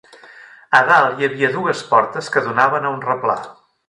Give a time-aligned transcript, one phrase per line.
[0.77, 3.37] A dalt hi havia dugues portes que donaven a un replà